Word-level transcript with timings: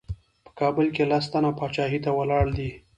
په 0.45 0.51
کابل 0.59 0.87
کې 0.95 1.03
لس 1.11 1.25
تنه 1.31 1.51
پاچاهۍ 1.57 1.99
ته 2.05 2.09
ولاړ 2.17 2.45
دي. 2.57 2.69